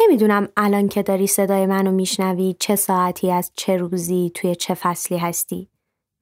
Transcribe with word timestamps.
نمی‌دونم 0.00 0.48
الان 0.56 0.88
که 0.88 1.02
داری 1.02 1.26
صدای 1.26 1.66
منو 1.66 1.90
میشنوی 1.90 2.56
چه 2.58 2.76
ساعتی 2.76 3.30
از 3.30 3.52
چه 3.54 3.76
روزی 3.76 4.32
توی 4.34 4.54
چه 4.54 4.74
فصلی 4.74 5.18
هستی. 5.18 5.68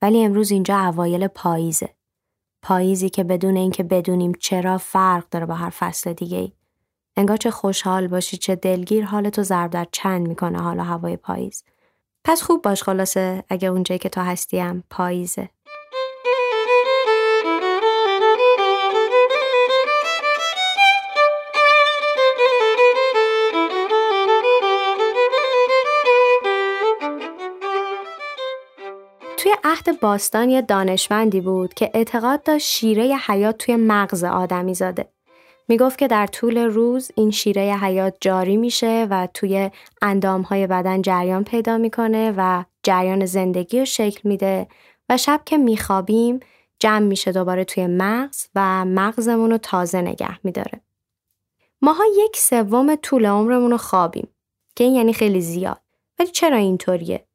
ولی 0.03 0.25
امروز 0.25 0.51
اینجا 0.51 0.79
اوایل 0.79 1.27
پاییزه. 1.27 1.88
پاییزی 2.62 3.09
که 3.09 3.25
بدون 3.25 3.56
اینکه 3.56 3.83
بدونیم 3.83 4.33
چرا 4.41 4.79
فرق 4.79 5.25
داره 5.30 5.46
با 5.46 5.54
هر 5.54 5.71
فصل 5.71 6.12
دیگه 6.12 6.38
ای. 6.38 6.53
انگار 7.17 7.37
چه 7.37 7.51
خوشحال 7.51 8.06
باشی 8.06 8.37
چه 8.37 8.56
دلگیر 8.56 9.04
حالتو 9.04 9.43
ضرب 9.43 9.70
در 9.70 9.86
چند 9.92 10.29
می‌کنه 10.29 10.62
حالا 10.62 10.82
هوای 10.82 11.16
پاییز. 11.16 11.64
پس 12.24 12.42
خوب 12.42 12.62
باش 12.62 12.82
خلاصه 12.82 13.45
اگه 13.48 13.68
اونجایی 13.68 13.98
که 13.98 14.08
تا 14.08 14.22
هستیم 14.22 14.84
پاییزه. 14.90 15.48
عهد 29.68 30.00
باستان 30.00 30.50
یه 30.50 30.62
دانشمندی 30.62 31.40
بود 31.40 31.74
که 31.74 31.90
اعتقاد 31.95 32.42
داشت 32.42 32.66
شیره 32.66 33.16
حیات 33.16 33.58
توی 33.58 33.77
مغز 33.77 34.24
آدمی 34.24 34.74
زاده. 34.74 35.08
می‌گفت 35.68 35.98
که 35.98 36.08
در 36.08 36.27
طول 36.27 36.58
روز 36.58 37.10
این 37.14 37.30
شیره 37.30 37.62
حیات 37.62 38.16
جاری 38.20 38.56
میشه 38.56 39.06
و 39.10 39.28
توی 39.34 39.70
اندامهای 40.02 40.66
بدن 40.66 41.02
جریان 41.02 41.44
پیدا 41.44 41.78
می‌کنه 41.78 42.34
و 42.36 42.64
جریان 42.82 43.27
زندگی 43.27 43.78
رو 43.78 43.84
شکل 43.84 44.28
میده 44.28 44.68
و 45.08 45.16
شب 45.16 45.41
که 45.46 45.56
میخوابیم 45.58 46.41
جمع 46.78 47.06
میشه 47.06 47.32
دوباره 47.32 47.64
توی 47.64 47.86
مغز 47.86 48.46
و 48.55 48.84
مغزمون 48.84 49.50
رو 49.50 49.58
تازه 49.58 50.00
نگه 50.00 50.38
میداره. 50.44 50.80
ماها 51.82 52.05
یک 52.24 52.36
سوم 52.36 52.94
طول 52.94 53.27
عمرمون 53.27 53.70
رو 53.70 53.77
خوابیم 53.77 54.28
که 54.77 54.84
این 54.84 54.94
یعنی 54.94 55.12
خیلی 55.12 55.41
زیاد. 55.41 55.80
ولی 56.19 56.30
چرا 56.30 56.56
اینطوریه؟ 56.56 57.27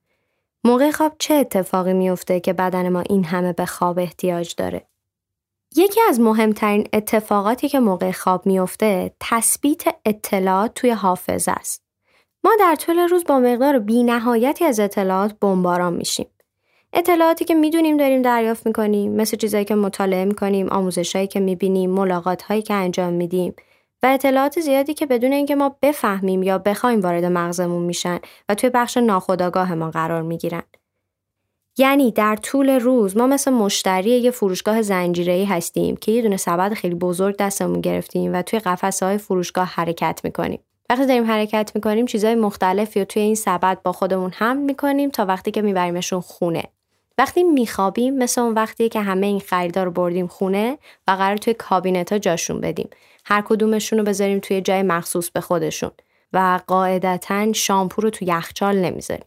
موقع 0.66 0.92
خواب 0.92 1.16
چه 1.20 1.34
اتفاقی 1.34 1.94
میفته 1.94 2.40
که 2.40 2.54
بدن 2.54 2.90
ما 2.90 3.00
این 3.00 3.26
همه 3.26 3.54
به 3.54 3.66
خواب 3.66 4.00
احتیاج 4.00 4.56
داره؟ 4.56 4.88
یکی 5.76 6.02
از 6.10 6.20
مهمترین 6.20 6.88
اتفاقاتی 6.94 7.70
که 7.70 7.80
موقع 7.80 8.12
خواب 8.12 8.46
میفته 8.46 9.12
تثبیت 9.20 9.84
اطلاعات 10.06 10.74
توی 10.74 10.90
حافظه 10.90 11.52
است. 11.52 11.84
ما 12.44 12.52
در 12.60 12.76
طول 12.76 13.00
روز 13.00 13.24
با 13.24 13.40
مقدار 13.40 13.80
بی 13.80 14.04
نهایتی 14.04 14.66
از 14.66 14.80
اطلاعات 14.80 15.36
بمباران 15.42 15.94
میشیم. 15.94 16.28
اطلاعاتی 16.94 17.46
که 17.46 17.56
می‌دونیم 17.56 17.98
داریم 17.98 18.22
دریافت 18.22 18.68
می‌کنیم 18.68 19.12
مثل 19.12 19.38
چیزایی 19.38 19.66
که 19.66 19.76
مطالعه 19.76 20.26
می‌کنیم، 20.26 20.70
آموزشهایی 20.70 21.28
که 21.28 21.40
می‌بینیم، 21.40 21.90
ملاقات 21.90 22.64
که 22.66 22.74
انجام 22.74 23.14
میدیم 23.14 23.54
و 24.04 24.06
اطلاعات 24.06 24.60
زیادی 24.60 24.94
که 24.94 25.06
بدون 25.06 25.34
اینکه 25.34 25.56
ما 25.56 25.76
بفهمیم 25.82 26.44
یا 26.44 26.58
بخوایم 26.58 27.02
وارد 27.02 27.26
مغزمون 27.26 27.84
میشن 27.84 28.20
و 28.50 28.56
توی 28.56 28.70
بخش 28.70 28.98
ناخودآگاه 28.98 29.76
ما 29.76 29.92
قرار 29.92 30.22
می‌گیرن. 30.22 30.64
یعنی 31.78 32.12
در 32.12 32.36
طول 32.36 32.70
روز 32.70 33.18
ما 33.18 33.28
مثل 33.28 33.52
مشتری 33.52 34.10
یه 34.10 34.32
فروشگاه 34.32 34.82
زنجیره‌ای 34.82 35.46
هستیم 35.46 35.96
که 35.96 36.12
یه 36.12 36.22
دونه 36.22 36.38
سبد 36.38 36.74
خیلی 36.74 36.96
بزرگ 36.96 37.38
دستمون 37.38 37.82
گرفتیم 37.82 38.34
و 38.34 38.42
توی 38.42 38.60
قفسه 38.60 39.06
های 39.06 39.18
فروشگاه 39.18 39.68
حرکت 39.68 40.22
می‌کنیم. 40.24 40.60
وقتی 40.90 41.06
داریم 41.06 41.26
حرکت 41.26 41.72
می‌کنیم 41.76 42.06
چیزهای 42.06 42.36
مختلفی 42.36 43.00
رو 43.00 43.06
توی 43.06 43.22
این 43.22 43.36
سبد 43.36 43.82
با 43.84 43.92
خودمون 43.92 44.32
حمل 44.32 44.62
می‌کنیم 44.62 45.10
تا 45.10 45.26
وقتی 45.26 45.52
که 45.52 45.62
میبریمشون 45.62 46.22
خونه. 46.22 46.64
وقتی 47.18 47.44
میخوابیم 47.44 48.18
مثل 48.18 48.42
اون 48.42 48.54
وقتیه 48.54 48.90
که 48.90 49.02
همه 49.02 49.28
این 49.28 49.40
خریدار 49.40 49.86
رو 49.86 49.92
بردیم 49.92 50.28
خونه 50.28 50.78
و 51.08 51.12
قرار 51.12 51.38
توی 51.38 51.54
کابینت 51.54 52.12
ها 52.12 52.20
جاشون 52.20 52.62
بدیم. 52.62 52.90
هر 53.26 53.42
کدومشون 53.42 54.00
رو 54.00 54.06
بذاریم 54.06 54.40
توی 54.40 54.62
جای 54.62 54.84
مخصوص 54.84 55.30
به 55.30 55.42
خودشون 55.42 55.92
و 56.34 56.60
قاعدتا 56.68 57.54
شامپو 57.54 58.02
رو 58.02 58.10
توی 58.10 58.28
یخچال 58.28 58.78
نمی‌ذاریم. 58.78 59.26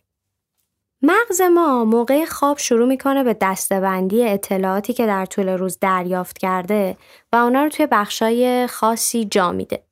مغز 1.03 1.41
ما 1.41 1.85
موقع 1.85 2.25
خواب 2.25 2.59
شروع 2.59 2.89
می‌کنه 2.89 3.25
به 3.25 3.37
دستبندی 3.41 4.25
اطلاعاتی 4.25 4.93
که 4.93 5.07
در 5.07 5.27
طول 5.27 5.49
روز 5.49 5.79
دریافت 5.81 6.39
کرده 6.39 6.97
و 7.33 7.37
اونا 7.37 7.63
رو 7.63 7.69
توی 7.69 7.87
بخشای 7.87 8.67
خاصی 8.67 9.25
جا 9.25 9.53
میده. 9.53 9.83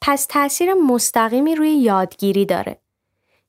پس 0.00 0.26
تاثیر 0.26 0.74
مستقیمی 0.74 1.54
روی 1.54 1.70
یادگیری 1.70 2.46
داره. 2.46 2.78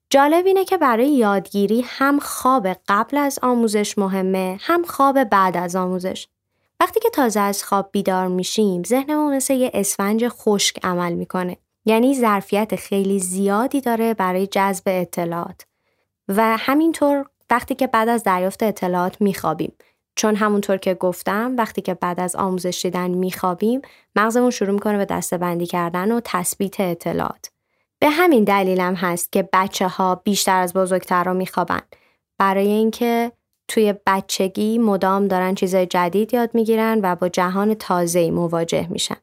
جالب 0.09 0.45
اینه 0.45 0.65
که 0.65 0.77
برای 0.77 1.09
یادگیری 1.09 1.85
هم 1.87 2.19
خواب 2.19 2.67
قبل 2.87 3.17
از 3.17 3.39
آموزش 3.41 3.97
مهمه 3.97 4.57
هم 4.61 4.83
خواب 4.83 5.23
بعد 5.23 5.57
از 5.57 5.75
آموزش. 5.75 6.27
وقتی 6.79 6.99
که 6.99 7.09
تازه 7.09 7.39
از 7.39 7.63
خواب 7.63 7.89
بیدار 7.91 8.27
میشیم 8.27 8.83
ذهنمون 8.83 9.35
مثل 9.35 9.53
یه 9.53 9.71
اسفنج 9.73 10.27
خشک 10.27 10.85
عمل 10.85 11.13
می‌کنه. 11.13 11.57
یعنی 11.85 12.15
ظرفیت 12.15 12.75
خیلی 12.75 13.19
زیادی 13.19 13.81
داره 13.81 14.13
برای 14.13 14.47
جذب 14.47 14.83
اطلاعات. 14.85 15.65
و 16.27 16.57
همینطور 16.57 17.25
وقتی 17.49 17.75
که 17.75 17.87
بعد 17.87 18.09
از 18.09 18.23
دریافت 18.23 18.63
اطلاعات 18.63 19.21
میخوابیم 19.21 19.73
چون 20.15 20.35
همونطور 20.35 20.77
که 20.77 20.93
گفتم 20.93 21.55
وقتی 21.57 21.81
که 21.81 21.93
بعد 21.93 22.19
از 22.19 22.35
آموزش 22.35 22.79
دیدن 22.83 23.11
میخوابیم 23.11 23.81
مغزمون 24.15 24.49
شروع 24.49 24.71
می‌کنه 24.71 24.97
به 24.97 25.05
دسته 25.05 25.37
بندی 25.37 25.65
کردن 25.65 26.11
و 26.11 26.21
تثبیت 26.23 26.79
اطلاعات 26.79 27.51
به 27.99 28.09
همین 28.09 28.43
دلیلم 28.43 28.95
هست 28.95 29.31
که 29.31 29.49
بچه 29.53 29.87
ها 29.87 30.15
بیشتر 30.15 30.59
از 30.59 30.73
بزرگترها 30.73 31.33
میخوابن 31.33 31.81
برای 32.37 32.67
اینکه 32.67 33.31
توی 33.67 33.93
بچگی 34.05 34.77
مدام 34.77 35.27
دارن 35.27 35.55
چیزای 35.55 35.85
جدید 35.85 36.33
یاد 36.33 36.49
می‌گیرن 36.53 36.99
و 37.03 37.15
با 37.15 37.29
جهان 37.29 37.73
تازه‌ای 37.73 38.31
مواجه 38.31 38.87
میشن 38.89 39.17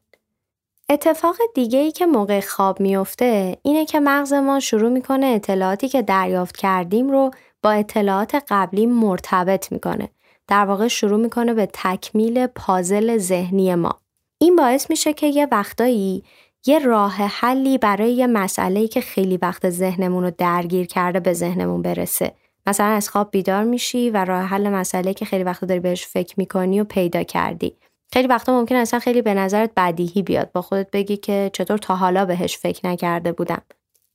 اتفاق 0.89 1.35
دیگه 1.55 1.79
ای 1.79 1.91
که 1.91 2.05
موقع 2.05 2.39
خواب 2.39 2.79
میفته 2.79 3.57
اینه 3.61 3.85
که 3.85 3.99
مغز 3.99 4.33
ما 4.33 4.59
شروع 4.59 4.89
می‌کنه 4.89 5.25
اطلاعاتی 5.25 5.87
که 5.87 6.01
دریافت 6.01 6.57
کردیم 6.57 7.09
رو 7.09 7.31
با 7.63 7.71
اطلاعات 7.71 8.43
قبلی 8.49 8.85
مرتبط 8.85 9.71
می‌کنه. 9.71 10.09
در 10.47 10.65
واقع 10.65 10.87
شروع 10.87 11.19
می‌کنه 11.19 11.53
به 11.53 11.69
تکمیل 11.73 12.47
پازل 12.47 13.17
ذهنی 13.17 13.75
ما. 13.75 13.99
این 14.37 14.55
باعث 14.55 14.89
میشه 14.89 15.13
که 15.13 15.27
یه 15.27 15.47
وقتایی 15.51 16.23
یه 16.65 16.79
راه 16.79 17.13
حلی 17.13 17.77
برای 17.77 18.13
یه 18.13 18.27
مسئله 18.27 18.87
که 18.87 19.01
خیلی 19.01 19.37
وقت 19.37 19.69
ذهنمون 19.69 20.23
رو 20.23 20.31
درگیر 20.37 20.87
کرده 20.87 21.19
به 21.19 21.33
ذهنمون 21.33 21.81
برسه. 21.81 22.33
مثلا 22.67 22.87
از 22.87 23.09
خواب 23.09 23.31
بیدار 23.31 23.63
میشی 23.63 24.09
و 24.09 24.25
راه 24.25 24.41
حل 24.41 24.69
مسئله 24.69 25.13
که 25.13 25.25
خیلی 25.25 25.43
وقت 25.43 25.65
داری 25.65 25.79
بهش 25.79 26.07
فکر 26.07 26.33
می‌کنی 26.37 26.81
و 26.81 26.83
پیدا 26.83 27.23
کردی. 27.23 27.75
خیلی 28.13 28.27
وقتا 28.27 28.59
ممکن 28.59 28.75
اصلا 28.75 28.99
خیلی 28.99 29.21
به 29.21 29.33
نظرت 29.33 29.71
بدیهی 29.77 30.21
بیاد 30.21 30.51
با 30.51 30.61
خودت 30.61 30.91
بگی 30.91 31.17
که 31.17 31.49
چطور 31.53 31.77
تا 31.77 31.95
حالا 31.95 32.25
بهش 32.25 32.57
فکر 32.57 32.87
نکرده 32.87 33.31
بودم 33.31 33.61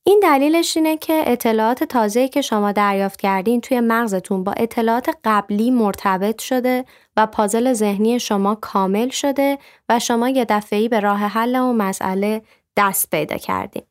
این 0.03 0.19
دلیلش 0.23 0.77
اینه 0.77 0.97
که 0.97 1.23
اطلاعات 1.25 1.83
تازه‌ای 1.83 2.29
که 2.29 2.41
شما 2.41 2.71
دریافت 2.71 3.21
کردین 3.21 3.61
توی 3.61 3.79
مغزتون 3.79 4.43
با 4.43 4.51
اطلاعات 4.51 5.09
قبلی 5.23 5.71
مرتبط 5.71 6.41
شده 6.41 6.85
و 7.17 7.27
پازل 7.27 7.73
ذهنی 7.73 8.19
شما 8.19 8.55
کامل 8.55 9.09
شده 9.09 9.57
و 9.89 9.99
شما 9.99 10.29
یه 10.29 10.45
دفعه‌ای 10.45 10.89
به 10.89 10.99
راه 10.99 11.19
حل 11.19 11.55
اون 11.55 11.75
مسئله 11.75 12.41
دست 12.77 13.09
پیدا 13.09 13.37
کردین. 13.37 13.83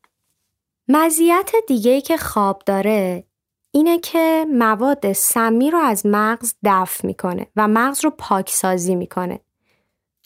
مزیت 0.87 1.51
دیگه‌ای 1.67 2.01
که 2.01 2.17
خواب 2.17 2.61
داره 2.65 3.23
اینه 3.71 3.99
که 3.99 4.45
مواد 4.53 5.13
سمی 5.13 5.71
رو 5.71 5.77
از 5.77 6.05
مغز 6.05 6.53
دفع 6.63 7.07
می‌کنه 7.07 7.47
و 7.55 7.67
مغز 7.67 8.03
رو 8.03 8.09
پاکسازی 8.09 8.95
می‌کنه. 8.95 9.39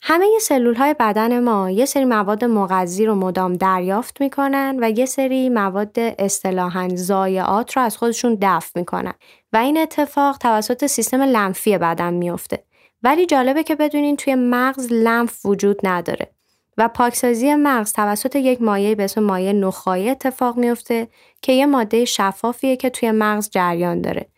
همه 0.02 0.26
سلول 0.42 0.76
های 0.76 0.96
بدن 1.00 1.40
ما 1.40 1.72
یه 1.72 1.86
سری 1.86 2.06
مواد 2.06 2.46
مغذی 2.46 3.06
رو 3.06 3.16
مدام 3.16 3.54
دریافت 3.54 4.22
می‌کنن 4.22 4.78
و 4.82 4.90
یه 4.90 5.06
سری 5.06 5.50
مواد 5.50 6.00
اصطلاحا 6.00 6.90
ضایعات 6.96 7.78
رو 7.78 7.84
از 7.84 7.98
خودشون 7.98 8.38
دفع 8.42 8.80
می‌کنن 8.80 9.14
و 9.54 9.58
این 9.58 9.78
اتفاق 9.78 10.38
توسط 10.38 10.86
سیستم 10.86 11.22
لنفی 11.22 11.78
بدن 11.78 12.14
میفته 12.14 12.64
ولی 13.04 13.26
جالبه 13.26 13.64
که 13.64 13.76
بدونین 13.76 14.16
توی 14.16 14.36
مغز 14.36 14.92
لنف 14.92 15.46
وجود 15.46 15.80
نداره 15.84 16.35
و 16.78 16.88
پاکسازی 16.88 17.56
مغز 17.56 17.94
توسط 17.94 18.36
یک 18.36 18.62
مایع 18.62 18.96
به 18.96 19.04
اسم 19.04 19.24
مایع 19.24 19.52
نخایی 19.52 20.10
اتفاق 20.10 20.58
میفته 20.58 21.08
که 21.42 21.52
یه 21.52 21.66
ماده 21.66 22.06
شفافیه 22.06 22.76
که 22.76 22.90
توی 22.90 23.12
مغز 23.12 23.50
جریان 23.50 24.02
داره 24.02 24.30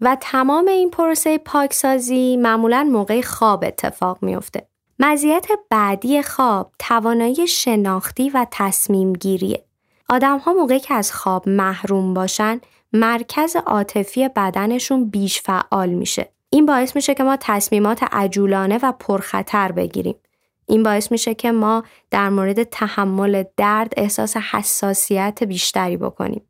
و 0.00 0.16
تمام 0.20 0.68
این 0.68 0.90
پروسه 0.90 1.38
پاکسازی 1.38 2.36
معمولا 2.36 2.88
موقع 2.92 3.20
خواب 3.20 3.64
اتفاق 3.64 4.18
میفته 4.22 4.66
مزیت 4.98 5.46
بعدی 5.70 6.22
خواب 6.22 6.72
توانایی 6.78 7.46
شناختی 7.46 8.30
و 8.30 8.46
تصمیم 8.50 9.12
گیریه. 9.12 9.64
آدم 10.08 10.38
ها 10.38 10.52
موقعی 10.52 10.80
که 10.80 10.94
از 10.94 11.12
خواب 11.12 11.48
محروم 11.48 12.14
باشن 12.14 12.60
مرکز 12.92 13.56
عاطفی 13.56 14.28
بدنشون 14.28 15.10
بیش 15.10 15.42
فعال 15.42 15.88
میشه. 15.88 16.28
این 16.50 16.66
باعث 16.66 16.96
میشه 16.96 17.14
که 17.14 17.24
ما 17.24 17.36
تصمیمات 17.40 18.02
عجولانه 18.12 18.78
و 18.82 18.92
پرخطر 18.92 19.72
بگیریم. 19.72 20.14
این 20.66 20.82
باعث 20.82 21.12
میشه 21.12 21.34
که 21.34 21.52
ما 21.52 21.82
در 22.10 22.28
مورد 22.28 22.62
تحمل 22.62 23.44
درد 23.56 23.92
احساس 23.96 24.36
حساسیت 24.36 25.44
بیشتری 25.44 25.96
بکنیم. 25.96 26.42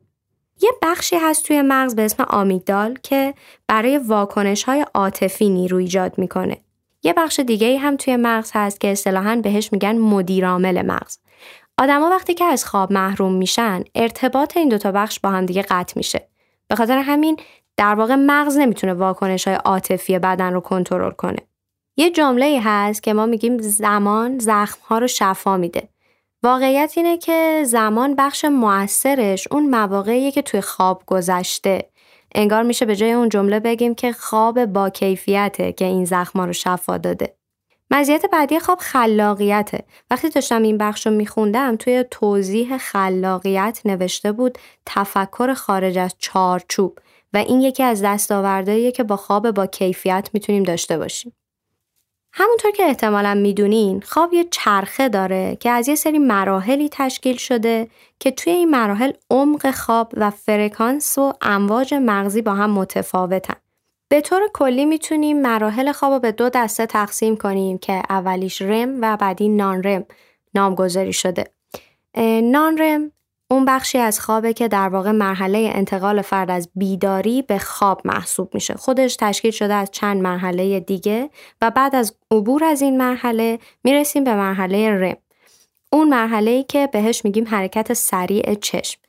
یه 0.62 0.70
بخشی 0.82 1.16
هست 1.16 1.44
توی 1.44 1.62
مغز 1.62 1.94
به 1.94 2.04
اسم 2.04 2.22
آمیگدال 2.22 2.98
که 3.02 3.34
برای 3.68 3.98
واکنش 3.98 4.64
های 4.64 4.86
عاطفی 4.94 5.48
نیرو 5.48 5.76
ایجاد 5.76 6.18
می‌کنه. 6.18 6.56
یه 7.02 7.12
بخش 7.12 7.40
دیگه 7.40 7.78
هم 7.78 7.96
توی 7.96 8.16
مغز 8.16 8.50
هست 8.54 8.80
که 8.80 8.92
اصطلاحا 8.92 9.40
بهش 9.42 9.72
میگن 9.72 9.98
مدیرعامل 9.98 10.86
مغز. 10.86 11.18
آدما 11.78 12.10
وقتی 12.10 12.34
که 12.34 12.44
از 12.44 12.64
خواب 12.64 12.92
محروم 12.92 13.32
میشن 13.32 13.84
ارتباط 13.94 14.56
این 14.56 14.68
دوتا 14.68 14.92
بخش 14.92 15.20
با 15.20 15.30
هم 15.30 15.46
دیگه 15.46 15.62
قطع 15.62 15.92
میشه 15.96 16.28
به 16.68 16.76
خاطر 16.76 16.98
همین 16.98 17.36
در 17.76 17.94
واقع 17.94 18.14
مغز 18.14 18.56
نمی‌تونه 18.56 18.94
واکنش 18.94 19.48
های 19.48 19.56
عاطفی 19.56 20.18
بدن 20.18 20.52
رو 20.52 20.60
کنترل 20.60 21.10
کنه 21.10 21.38
یه 21.96 22.10
جمله 22.10 22.60
هست 22.64 23.02
که 23.02 23.12
ما 23.12 23.26
میگیم 23.26 23.58
زمان 23.58 24.38
زخم 24.38 24.78
ها 24.84 24.98
رو 24.98 25.06
شفا 25.06 25.56
میده. 25.56 25.88
واقعیت 26.42 26.92
اینه 26.96 27.18
که 27.18 27.62
زمان 27.66 28.14
بخش 28.14 28.44
موثرش 28.44 29.48
اون 29.50 29.70
مواقعیه 29.70 30.30
که 30.30 30.42
توی 30.42 30.60
خواب 30.60 31.02
گذشته. 31.06 31.88
انگار 32.34 32.62
میشه 32.62 32.84
به 32.84 32.96
جای 32.96 33.12
اون 33.12 33.28
جمله 33.28 33.60
بگیم 33.60 33.94
که 33.94 34.12
خواب 34.12 34.66
با 34.66 34.90
کیفیته 34.90 35.72
که 35.72 35.84
این 35.84 36.04
زخما 36.04 36.44
رو 36.44 36.52
شفا 36.52 36.98
داده. 36.98 37.36
مزیت 37.90 38.26
بعدی 38.32 38.58
خواب 38.58 38.78
خلاقیته. 38.78 39.84
وقتی 40.10 40.28
داشتم 40.28 40.62
این 40.62 40.78
بخش 40.78 41.06
رو 41.06 41.12
میخوندم 41.12 41.76
توی 41.76 42.04
توضیح 42.10 42.78
خلاقیت 42.78 43.80
نوشته 43.84 44.32
بود 44.32 44.58
تفکر 44.86 45.54
خارج 45.54 45.98
از 45.98 46.14
چارچوب. 46.18 46.98
و 47.32 47.36
این 47.36 47.60
یکی 47.60 47.82
از 47.82 48.02
دستاوردهاییه 48.02 48.92
که 48.92 49.04
با 49.04 49.16
خواب 49.16 49.50
با 49.50 49.66
کیفیت 49.66 50.30
می‌تونیم 50.32 50.62
داشته 50.62 50.98
باشیم. 50.98 51.32
همونطور 52.34 52.70
که 52.70 52.84
احتمالا 52.84 53.34
می‌دونین 53.34 54.00
خواب 54.00 54.34
یه 54.34 54.44
چرخه 54.50 55.08
داره 55.08 55.56
که 55.60 55.70
از 55.70 55.88
یه 55.88 55.94
سری 55.94 56.18
مراحلی 56.18 56.88
تشکیل 56.92 57.36
شده 57.36 57.88
که 58.20 58.30
توی 58.30 58.52
این 58.52 58.70
مراحل 58.70 59.12
عمق 59.30 59.70
خواب 59.70 60.12
و 60.16 60.30
فرکانس 60.30 61.18
و 61.18 61.32
امواج 61.40 61.94
مغزی 61.94 62.42
با 62.42 62.54
هم 62.54 62.70
متفاوتن. 62.70 63.54
به 64.08 64.20
طور 64.20 64.42
کلی 64.54 64.84
می‌تونیم 64.84 65.42
مراحل 65.42 65.92
خواب 65.92 66.12
رو 66.12 66.18
به 66.18 66.32
دو 66.32 66.48
دسته 66.48 66.86
تقسیم 66.86 67.36
کنیم 67.36 67.78
که 67.78 68.02
اولیش 68.10 68.62
رم 68.62 68.98
و 69.00 69.16
بعدی 69.16 69.48
نان 69.48 69.82
رم 69.82 70.04
نامگذاری 70.54 71.12
شده. 71.12 71.44
نان 72.42 72.78
رم 72.78 73.12
اون 73.52 73.64
بخشی 73.64 73.98
از 73.98 74.20
خوابه 74.20 74.52
که 74.52 74.68
در 74.68 74.88
واقع 74.88 75.10
مرحله 75.10 75.70
انتقال 75.74 76.22
فرد 76.22 76.50
از 76.50 76.68
بیداری 76.74 77.42
به 77.42 77.58
خواب 77.58 78.00
محسوب 78.04 78.54
میشه. 78.54 78.74
خودش 78.74 79.16
تشکیل 79.16 79.50
شده 79.50 79.74
از 79.74 79.90
چند 79.90 80.22
مرحله 80.22 80.80
دیگه 80.80 81.30
و 81.62 81.70
بعد 81.70 81.96
از 81.96 82.14
عبور 82.30 82.64
از 82.64 82.82
این 82.82 82.96
مرحله 82.96 83.58
می‌رسیم 83.84 84.24
به 84.24 84.34
مرحله 84.34 84.90
رم. 84.90 85.16
اون 85.92 86.08
مرحله 86.08 86.50
ای 86.50 86.62
که 86.62 86.88
بهش 86.92 87.24
میگیم 87.24 87.48
حرکت 87.48 87.92
سریع 87.92 88.54
چشم. 88.54 89.01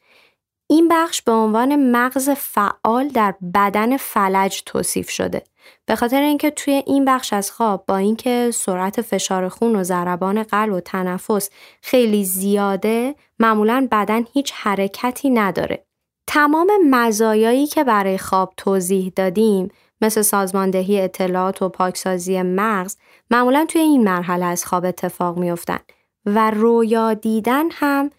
این 0.74 0.88
بخش 0.88 1.22
به 1.22 1.32
عنوان 1.32 1.92
مغز 1.92 2.30
فعال 2.30 3.08
در 3.08 3.36
بدن 3.54 3.98
فلج 3.98 4.64
توصیف 4.66 5.10
شده. 5.10 5.44
به 5.86 5.96
خاطر 5.96 6.22
اینکه 6.22 6.52
توی 6.52 6.84
این 6.86 7.06
بخش 7.06 7.34
از 7.34 7.52
خواب 7.52 7.84
با 7.88 7.98
اینکه 7.98 8.52
سرعت 8.54 9.02
فشار 9.02 9.50
خون 9.50 9.76
و 9.76 9.84
ضربان 9.84 10.44
قلب 10.44 10.74
و 10.74 10.80
تنفس 10.80 11.50
خیلی 11.82 12.26
زیاده 12.26 13.16
معمولا 13.40 13.88
بدن 13.92 14.26
هیچ 14.34 14.54
حرکتی 14.56 15.30
نداره. 15.30 15.86
تمام 16.28 16.72
مزایایی 16.90 17.68
که 17.68 17.84
برای 17.84 18.18
خواب 18.18 18.54
توضیح 18.58 19.14
دادیم 19.16 19.70
مثل 20.02 20.22
سازماندهی 20.22 21.02
اطلاعات 21.02 21.62
و 21.62 21.70
پاکسازی 21.70 22.42
مغز 22.42 22.98
معمولا 23.32 23.66
توی 23.66 23.82
این 23.82 24.04
مرحله 24.04 24.46
از 24.46 24.66
خواب 24.66 24.86
اتفاق 24.86 25.38
میافتن 25.38 25.80
و 26.26 26.52
رویا 26.52 27.14
دیدن 27.14 27.66
هم 27.72 28.10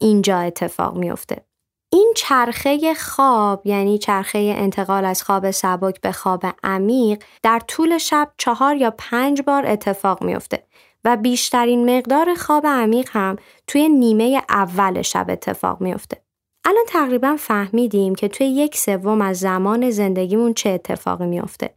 اینجا 0.00 0.38
اتفاق 0.38 0.96
میافته. 0.96 1.51
این 1.92 2.12
چرخه 2.16 2.94
خواب 2.94 3.66
یعنی 3.66 3.98
چرخه 3.98 4.38
انتقال 4.38 5.04
از 5.04 5.22
خواب 5.22 5.50
سبک 5.50 6.00
به 6.00 6.12
خواب 6.12 6.46
عمیق 6.64 7.22
در 7.42 7.60
طول 7.68 7.98
شب 7.98 8.32
چهار 8.38 8.76
یا 8.76 8.94
پنج 8.98 9.42
بار 9.42 9.66
اتفاق 9.66 10.22
میافته 10.22 10.62
و 11.04 11.16
بیشترین 11.16 11.96
مقدار 11.96 12.34
خواب 12.34 12.66
عمیق 12.66 13.08
هم 13.12 13.36
توی 13.66 13.88
نیمه 13.88 14.42
اول 14.48 15.02
شب 15.02 15.26
اتفاق 15.28 15.80
میافته. 15.80 16.22
الان 16.64 16.84
تقریبا 16.88 17.36
فهمیدیم 17.38 18.14
که 18.14 18.28
توی 18.28 18.46
یک 18.46 18.76
سوم 18.76 19.20
از 19.20 19.38
زمان 19.38 19.90
زندگیمون 19.90 20.54
چه 20.54 20.70
اتفاقی 20.70 21.26
میافته 21.26 21.74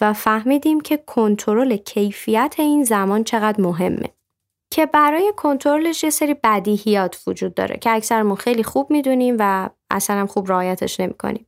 و 0.00 0.12
فهمیدیم 0.12 0.80
که 0.80 0.96
کنترل 0.96 1.76
کیفیت 1.76 2.54
این 2.58 2.84
زمان 2.84 3.24
چقدر 3.24 3.60
مهمه. 3.60 4.10
که 4.76 4.86
برای 4.86 5.32
کنترلش 5.36 6.04
یه 6.04 6.10
سری 6.10 6.34
بدیهیات 6.44 7.22
وجود 7.26 7.54
داره 7.54 7.76
که 7.76 7.90
اکثرمون 7.90 8.36
خیلی 8.36 8.62
خوب 8.62 8.90
می‌دونیم 8.90 9.36
و 9.38 9.70
اصلا 9.90 10.26
خوب 10.26 10.50
رعایتش 10.50 11.00
نمی‌کنیم. 11.00 11.46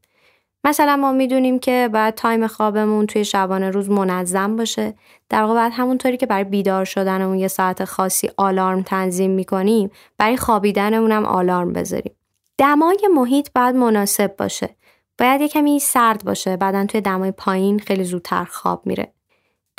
مثلا 0.65 0.97
ما 0.97 1.13
می‌دونیم 1.13 1.59
که 1.59 1.91
باید 1.93 2.15
تایم 2.15 2.47
خوابمون 2.47 3.07
توی 3.07 3.25
شبانه 3.25 3.71
روز 3.71 3.91
منظم 3.91 4.57
باشه. 4.57 4.95
در 5.29 5.43
واقع 5.43 5.55
باید 5.55 5.73
همونطوری 5.77 6.17
که 6.17 6.27
برای 6.27 6.45
بیدار 6.45 6.85
شدنمون 6.85 7.39
یه 7.39 7.49
ساعت 7.49 7.85
خاصی 7.85 8.31
آلارم 8.37 8.83
تنظیم 8.83 9.31
می‌کنیم 9.31 9.91
برای 10.19 10.37
خوابیدنمون 10.37 11.13
هم 11.13 11.25
آلارم 11.25 11.73
بذاریم. 11.73 12.13
دمای 12.59 13.09
محیط 13.15 13.49
باید 13.55 13.77
مناسب 13.77 14.37
باشه. 14.37 14.77
باید 15.19 15.41
یه 15.41 15.49
کمی 15.49 15.79
سرد 15.79 16.25
باشه. 16.25 16.57
بعدا 16.57 16.87
توی 16.87 17.01
دمای 17.01 17.31
پایین 17.31 17.79
خیلی 17.79 18.05
زودتر 18.05 18.45
خواب 18.45 18.87
میره. 18.87 19.13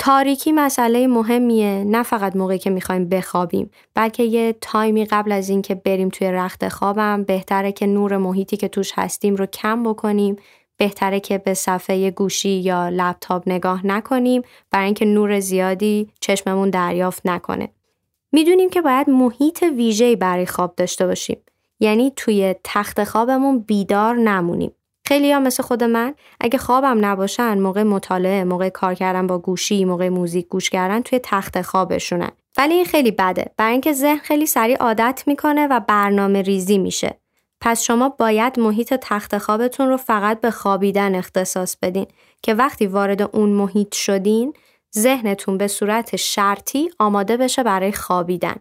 تاریکی 0.02 0.52
مسئله 0.52 1.06
مهمیه 1.06 1.84
نه 1.84 2.02
فقط 2.02 2.36
موقعی 2.36 2.58
که 2.58 2.70
می‌خوایم 2.70 3.08
بخوابیم 3.08 3.70
بلکه 3.94 4.22
یه 4.22 4.56
تایمی 4.60 5.04
قبل 5.04 5.32
از 5.32 5.48
اینکه 5.48 5.74
بریم 5.74 6.08
توی 6.08 6.32
رخت 6.32 6.68
خوابم 6.68 7.24
بهتره 7.24 7.72
که 7.72 7.86
نور 7.86 8.16
محیطی 8.16 8.56
که 8.56 8.68
توش 8.68 8.92
هستیم 8.94 9.36
رو 9.36 9.46
کم 9.46 9.82
بکنیم 9.82 10.36
بهتره 10.76 11.20
که 11.20 11.38
به 11.38 11.54
صفحه 11.54 12.10
گوشی 12.10 12.48
یا 12.48 12.88
لپتاپ 12.88 13.42
نگاه 13.46 13.86
نکنیم 13.86 14.42
برای 14.70 14.84
اینکه 14.84 15.04
نور 15.04 15.40
زیادی 15.40 16.08
چشممون 16.20 16.70
دریافت 16.70 17.26
نکنه. 17.26 17.68
می‌دونیم 18.32 18.70
که 18.70 18.82
باید 18.82 19.10
محیط 19.10 19.62
ویژه‌ای 19.62 20.16
برای 20.16 20.46
خواب 20.46 20.74
داشته 20.76 21.06
باشیم 21.06 21.38
یعنی 21.80 22.12
توی 22.16 22.54
تخت 22.64 23.04
خوابمون 23.04 23.58
بیدار 23.58 24.16
نمونیم. 24.16 24.72
خیلی 25.10 25.32
ها 25.32 25.40
مثل 25.40 25.62
خود 25.62 25.84
من. 25.84 26.14
اگه 26.40 26.58
خوابم 26.58 27.04
نباشن 27.04 27.58
موقع 27.58 27.82
مطالعه 27.82 28.44
موقع 28.44 28.68
کار 28.68 28.94
کردن 28.94 29.26
با 29.26 29.38
گوشی 29.38 29.84
موقع 29.84 30.08
موزیک 30.08 30.48
گوش 30.48 30.70
کردن 30.70 31.00
توی 31.00 31.20
تخت 31.22 31.62
خوابشونن 31.62 32.30
ولی 32.58 32.74
این 32.74 32.84
خیلی 32.84 33.10
بده. 33.10 33.44
برای 33.56 33.72
اینکه 33.72 33.92
ذهن 33.92 34.18
خیلی 34.18 34.46
سریع 34.46 34.76
عادت 34.76 35.22
می‌کنه 35.26 35.66
و 35.66 35.80
برنامه 35.80 36.42
ریزی 36.42 36.78
میشه. 36.78 37.20
پس 37.60 37.82
شما 37.82 38.08
باید 38.08 38.60
محیط 38.60 38.94
تخت 38.94 39.38
خوابتون 39.38 39.88
رو 39.88 39.96
فقط 39.96 40.40
به 40.40 40.50
خوابیدن 40.50 41.14
اختصاص 41.14 41.76
بدین 41.82 42.06
که 42.42 42.54
وقتی 42.54 42.86
وارد 42.86 43.22
اون 43.36 43.48
محیط 43.48 43.94
شدین 43.94 44.52
ذهنتون 44.98 45.58
به 45.58 45.68
صورت 45.68 46.16
شرطی 46.16 46.90
آماده 46.98 47.36
بشه 47.36 47.62
برای 47.62 47.92
خوابیدن. 47.92 48.56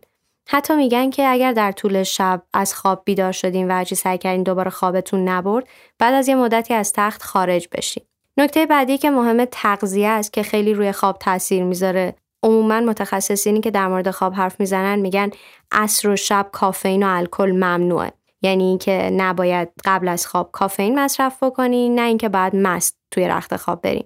حتی 0.52 0.76
میگن 0.76 1.10
که 1.10 1.28
اگر 1.28 1.52
در 1.52 1.72
طول 1.72 2.04
شب 2.04 2.42
از 2.54 2.74
خواب 2.74 3.02
بیدار 3.06 3.32
شدین 3.32 3.72
و 3.72 3.74
هرچی 3.74 3.96
سعی 3.96 4.18
کردین 4.18 4.44
دوباره 4.44 4.70
خوابتون 4.70 5.28
نبرد 5.28 5.68
بعد 6.00 6.14
از 6.14 6.28
یه 6.28 6.36
مدتی 6.36 6.74
از 6.74 6.94
تخت 6.94 7.24
خارج 7.24 7.68
بشین 7.72 8.04
نکته 8.38 8.66
بعدی 8.66 8.98
که 8.98 9.10
مهم 9.10 9.46
تغذیه 9.46 10.08
است 10.08 10.34
که 10.34 10.44
خیلی 10.44 10.74
روی 10.74 10.92
خواب 10.92 11.18
تاثیر 11.18 11.64
می‌ذاره. 11.64 12.16
عموما 12.44 12.80
متخصصینی 12.80 13.62
که 13.62 13.72
در 13.72 13.88
مورد 13.88 14.12
خواب 14.12 14.34
حرف 14.34 14.60
می‌زنن 14.60 15.00
میگن 15.00 15.30
عصر 15.72 16.10
و 16.10 16.16
شب 16.16 16.50
کافئین 16.52 17.04
و 17.04 17.08
الکل 17.10 17.52
ممنوعه. 17.52 18.12
یعنی 18.42 18.64
اینکه 18.64 19.10
نباید 19.14 19.70
قبل 19.86 20.08
از 20.08 20.28
خواب 20.28 20.50
کافئین 20.52 21.00
مصرف 21.00 21.44
بکنین 21.44 22.00
نه 22.00 22.02
اینکه 22.02 22.30
باید 22.30 22.56
مست 22.56 22.98
توی 23.12 23.28
رخت 23.28 23.56
خواب 23.56 23.82
برین. 23.82 24.04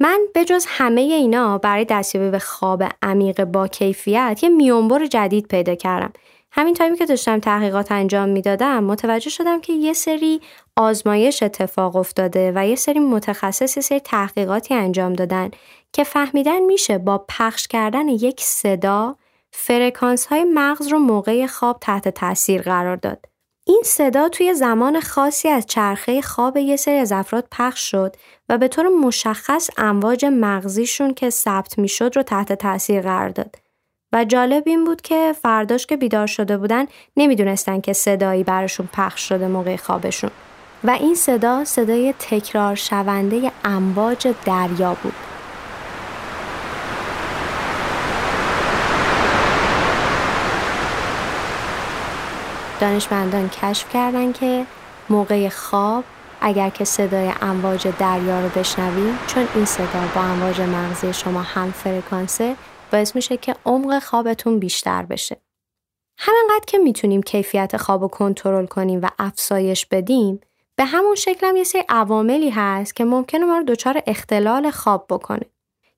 من 0.00 0.20
به 0.34 0.44
جز 0.44 0.66
همه 0.68 1.00
اینا 1.00 1.58
برای 1.58 1.84
دستیابی 1.84 2.30
به 2.30 2.38
خواب 2.38 2.82
عمیق 3.02 3.44
با 3.44 3.68
کیفیت 3.68 4.40
یه 4.42 4.48
میونبر 4.48 5.06
جدید 5.06 5.48
پیدا 5.48 5.74
کردم 5.74 6.12
همین 6.50 6.74
تایمی 6.74 6.96
که 6.96 7.06
داشتم 7.06 7.40
تحقیقات 7.40 7.92
انجام 7.92 8.28
می‌دادم 8.28 8.84
متوجه 8.84 9.30
شدم 9.30 9.60
که 9.60 9.72
یه 9.72 9.92
سری 9.92 10.40
آزمایش 10.76 11.42
اتفاق 11.42 11.96
افتاده 11.96 12.52
و 12.54 12.66
یه 12.66 12.76
سری 12.76 12.98
متخصص 12.98 13.76
یه 13.76 13.82
سری 13.82 14.00
تحقیقاتی 14.00 14.74
انجام 14.74 15.12
دادن 15.12 15.50
که 15.92 16.04
فهمیدن 16.04 16.60
میشه 16.60 16.98
با 16.98 17.24
پخش 17.28 17.66
کردن 17.68 18.08
یک 18.08 18.40
صدا 18.40 19.16
فرکانس 19.52 20.26
های 20.26 20.44
مغز 20.44 20.88
رو 20.88 20.98
موقع 20.98 21.46
خواب 21.46 21.78
تحت 21.80 22.08
تاثیر 22.08 22.62
قرار 22.62 22.96
داد. 22.96 23.33
این 23.66 23.82
صدا 23.84 24.28
توی 24.28 24.54
زمان 24.54 25.00
خاصی 25.00 25.48
از 25.48 25.66
چرخه 25.66 26.22
خواب 26.22 26.56
یه 26.56 26.76
سری 26.76 26.98
از 26.98 27.12
افراد 27.12 27.46
پخش 27.50 27.90
شد 27.90 28.16
و 28.48 28.58
به 28.58 28.68
طور 28.68 28.88
مشخص 28.88 29.70
امواج 29.76 30.24
مغزیشون 30.24 31.14
که 31.14 31.30
ثبت 31.30 31.78
می‌شد 31.78 32.12
رو 32.16 32.22
تحت 32.22 32.52
تاثیر 32.52 33.00
قرار 33.00 33.28
داد. 33.28 33.56
و 34.12 34.24
جالب 34.24 34.62
این 34.66 34.84
بود 34.84 35.02
که 35.02 35.34
فرداش 35.42 35.86
که 35.86 35.96
بیدار 35.96 36.26
شده 36.26 36.58
بودن 36.58 36.86
نمی‌دونستن 37.16 37.80
که 37.80 37.92
صدایی 37.92 38.44
براشون 38.44 38.88
پخش 38.92 39.28
شده 39.28 39.48
موقع 39.48 39.76
خوابشون. 39.76 40.30
و 40.84 40.90
این 40.90 41.14
صدا 41.14 41.64
صدای 41.64 42.14
تکرار 42.18 42.74
شونده 42.74 43.52
امواج 43.64 44.34
دریا 44.44 44.96
بود. 45.02 45.33
دانشمندان 52.84 53.48
کشف 53.48 53.92
کردن 53.92 54.32
که 54.32 54.66
موقع 55.10 55.48
خواب 55.48 56.04
اگر 56.40 56.70
که 56.70 56.84
صدای 56.84 57.32
امواج 57.42 57.88
دریا 57.98 58.40
رو 58.40 58.48
بشنوید 58.48 59.14
چون 59.26 59.48
این 59.54 59.64
صدا 59.64 60.08
با 60.14 60.20
امواج 60.20 60.60
مغزی 60.60 61.12
شما 61.12 61.42
هم 61.42 61.72
فرکانسه 61.72 62.56
باعث 62.92 63.16
میشه 63.16 63.36
که 63.36 63.56
عمق 63.66 64.02
خوابتون 64.02 64.58
بیشتر 64.58 65.02
بشه. 65.02 65.36
همینقدر 66.18 66.64
که 66.66 66.78
می‌تونیم 66.78 67.22
کیفیت 67.22 67.76
خواب 67.76 68.02
رو 68.02 68.08
کنترل 68.08 68.66
کنیم 68.66 69.00
و 69.02 69.08
افزایش 69.18 69.86
بدیم 69.86 70.40
به 70.76 70.84
همون 70.84 71.14
شکل 71.14 71.46
هم 71.46 71.56
یه 71.56 71.64
سری 71.64 71.82
عواملی 71.88 72.50
هست 72.50 72.96
که 72.96 73.04
ممکنه 73.04 73.44
ما 73.44 73.58
رو 73.58 73.64
دچار 73.64 74.02
اختلال 74.06 74.70
خواب 74.70 75.06
بکنه. 75.08 75.46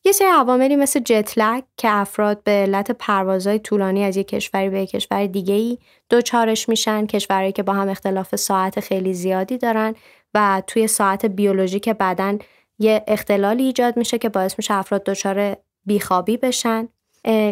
یه 0.07 0.13
سری 0.13 0.29
عواملی 0.29 0.77
مثل 0.77 1.01
جتلک 1.01 1.65
که 1.77 1.89
افراد 1.91 2.43
به 2.43 2.51
علت 2.51 2.91
پروازهای 2.91 3.59
طولانی 3.59 4.05
از 4.05 4.17
یک 4.17 4.29
کشوری 4.29 4.71
به 4.71 4.83
یک 4.83 4.91
کشور 4.91 5.27
دیگه 5.27 5.55
ای 5.55 5.79
دوچارش 6.09 6.69
میشن 6.69 7.07
کشورهایی 7.07 7.53
که 7.53 7.63
با 7.63 7.73
هم 7.73 7.89
اختلاف 7.89 8.37
ساعت 8.37 8.81
خیلی 8.81 9.15
زیادی 9.15 9.59
دارن 9.59 9.95
و 10.35 10.63
توی 10.67 10.87
ساعت 10.87 11.27
بیولوژیک 11.27 11.89
بدن 11.89 12.39
یه 12.79 13.05
اختلالی 13.07 13.65
ایجاد 13.65 13.97
میشه 13.97 14.19
که 14.19 14.29
باعث 14.29 14.55
میشه 14.59 14.75
افراد 14.75 15.05
دچار 15.05 15.57
بیخوابی 15.87 16.37
بشن. 16.37 16.89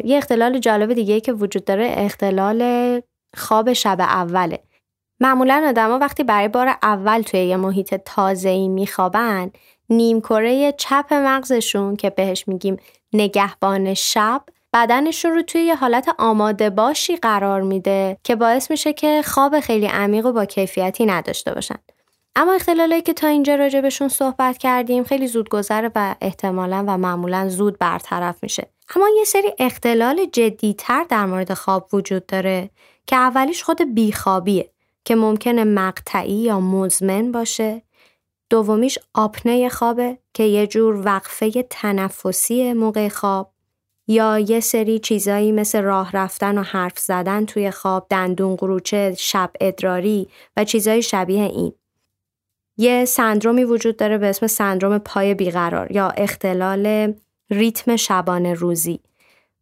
یه 0.04 0.16
اختلال 0.16 0.58
جالب 0.58 0.92
دیگه 0.92 1.14
ای 1.14 1.20
که 1.20 1.32
وجود 1.32 1.64
داره 1.64 1.94
اختلال 1.96 3.00
خواب 3.36 3.72
شب 3.72 4.00
اوله. 4.00 4.58
معمولا 5.20 5.64
آدما 5.68 5.98
وقتی 5.98 6.24
برای 6.24 6.48
بار 6.48 6.68
اول 6.82 7.22
توی 7.22 7.40
یه 7.40 7.56
محیط 7.56 7.94
تازه‌ای 7.94 8.68
میخوابن 8.68 9.50
نیمکره 9.96 10.72
چپ 10.72 11.06
مغزشون 11.14 11.96
که 11.96 12.10
بهش 12.10 12.48
میگیم 12.48 12.76
نگهبان 13.12 13.94
شب 13.94 14.42
بدنشون 14.74 15.30
رو 15.32 15.42
توی 15.42 15.60
یه 15.60 15.76
حالت 15.76 16.14
آماده 16.18 16.70
باشی 16.70 17.16
قرار 17.16 17.62
میده 17.62 18.16
که 18.24 18.36
باعث 18.36 18.70
میشه 18.70 18.92
که 18.92 19.22
خواب 19.24 19.60
خیلی 19.60 19.86
عمیق 19.86 20.26
و 20.26 20.32
با 20.32 20.44
کیفیتی 20.44 21.06
نداشته 21.06 21.54
باشن. 21.54 21.78
اما 22.36 22.52
اختلالایی 22.52 23.02
که 23.02 23.12
تا 23.12 23.26
اینجا 23.26 23.54
راجبشون 23.54 24.08
صحبت 24.08 24.58
کردیم 24.58 25.04
خیلی 25.04 25.26
زود 25.26 25.48
گذره 25.48 25.90
و 25.94 26.14
احتمالا 26.20 26.84
و 26.88 26.98
معمولا 26.98 27.48
زود 27.48 27.78
برطرف 27.78 28.42
میشه. 28.42 28.66
اما 28.96 29.08
یه 29.18 29.24
سری 29.24 29.52
اختلال 29.58 30.26
جدیتر 30.32 31.04
در 31.08 31.26
مورد 31.26 31.54
خواب 31.54 31.88
وجود 31.92 32.26
داره 32.26 32.70
که 33.06 33.16
اولیش 33.16 33.62
خود 33.62 33.94
بیخوابیه 33.94 34.70
که 35.04 35.14
ممکنه 35.14 35.64
مقطعی 35.64 36.32
یا 36.32 36.60
مزمن 36.60 37.32
باشه 37.32 37.82
دومیش 38.54 38.98
آپنه 39.14 39.68
خوابه 39.68 40.18
که 40.34 40.42
یه 40.42 40.66
جور 40.66 41.02
وقفه 41.04 41.62
تنفسی 41.70 42.72
موقع 42.72 43.08
خواب 43.08 43.50
یا 44.06 44.38
یه 44.38 44.60
سری 44.60 44.98
چیزایی 44.98 45.52
مثل 45.52 45.82
راه 45.82 46.12
رفتن 46.12 46.58
و 46.58 46.62
حرف 46.62 46.98
زدن 46.98 47.44
توی 47.44 47.70
خواب 47.70 48.06
دندون 48.10 48.56
قروچه 48.56 49.14
شب 49.18 49.50
ادراری 49.60 50.28
و 50.56 50.64
چیزایی 50.64 51.02
شبیه 51.02 51.42
این 51.42 51.72
یه 52.76 53.04
سندرومی 53.04 53.64
وجود 53.64 53.96
داره 53.96 54.18
به 54.18 54.26
اسم 54.26 54.46
سندروم 54.46 54.98
پای 54.98 55.34
بیقرار 55.34 55.92
یا 55.92 56.08
اختلال 56.08 57.14
ریتم 57.50 57.96
شبانه 57.96 58.54
روزی 58.54 59.00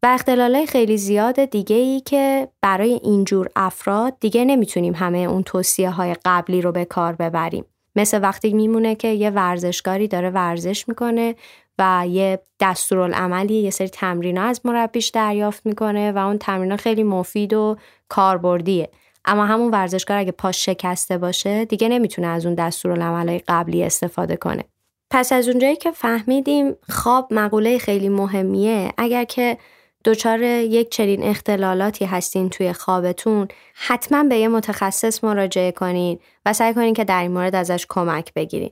و 0.02 0.06
اختلالای 0.06 0.66
خیلی 0.66 0.96
زیاد 0.96 1.44
دیگه 1.44 1.76
ای 1.76 2.00
که 2.00 2.48
برای 2.60 3.00
اینجور 3.02 3.48
افراد 3.56 4.16
دیگه 4.20 4.44
نمی‌تونیم 4.44 4.94
همه 4.94 5.18
اون 5.18 5.42
توصیه 5.42 5.90
های 5.90 6.16
قبلی 6.24 6.62
رو 6.62 6.72
به 6.72 6.84
کار 6.84 7.12
ببریم. 7.12 7.64
مثل 7.96 8.22
وقتی 8.22 8.52
میمونه 8.52 8.94
که 8.94 9.08
یه 9.08 9.30
ورزشکاری 9.30 10.08
داره 10.08 10.30
ورزش 10.30 10.88
می‌کنه 10.88 11.34
و 11.78 12.04
یه 12.08 12.38
دستورالعملی 12.60 13.54
یه 13.54 13.70
سری 13.70 13.88
تمرینا 13.88 14.42
از 14.42 14.60
مربیش 14.64 15.08
دریافت 15.08 15.66
می‌کنه 15.66 16.12
و 16.12 16.18
اون 16.18 16.38
تمرینا 16.38 16.76
خیلی 16.76 17.02
مفید 17.02 17.54
و 17.54 17.76
کاربردیه. 18.08 18.90
اما 19.24 19.46
همون 19.46 19.70
ورزشکار 19.70 20.16
اگه 20.16 20.32
پاش 20.32 20.64
شکسته 20.64 21.18
باشه 21.18 21.64
دیگه 21.64 21.88
نمی‌تونه 21.88 22.26
از 22.26 22.46
اون 22.46 22.54
دستورالعملای 22.54 23.42
قبلی 23.48 23.82
استفاده 23.82 24.36
کنه. 24.36 24.64
پس 25.10 25.32
از 25.32 25.48
اونجایی 25.48 25.76
که 25.76 25.90
فهمیدیم 25.90 26.76
خواب 26.88 27.28
مقوله 27.30 27.78
خیلی 27.78 28.08
مهمیه. 28.08 28.92
اگر 28.98 29.24
که 29.24 29.58
دچار 30.04 30.42
یک 30.42 30.90
چنین 30.90 31.22
اختلالاتی 31.22 32.04
هستین 32.04 32.50
توی 32.50 32.72
خوابتون 32.72 33.48
حتما 33.74 34.24
به 34.24 34.36
یه 34.36 34.48
متخصص 34.48 35.24
مراجعه 35.24 35.72
کنین 35.72 36.18
و 36.46 36.52
سعی 36.52 36.74
کنین 36.74 36.94
که 36.94 37.04
در 37.04 37.22
این 37.22 37.30
مورد 37.30 37.54
ازش 37.54 37.86
کمک 37.88 38.34
بگیرین. 38.34 38.70